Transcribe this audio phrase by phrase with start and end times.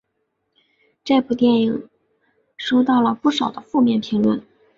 [1.03, 1.87] 这部电影
[2.57, 4.43] 收到了不少的负面评价。